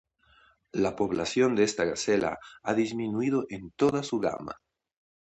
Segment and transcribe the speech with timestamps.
[0.71, 4.59] La población de esta gacela ha disminuido en toda su gama.